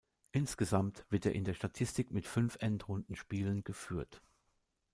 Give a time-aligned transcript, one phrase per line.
[0.31, 4.23] Insgesamt wird er in der Statistik mit fünf Endrundenspielen geführt.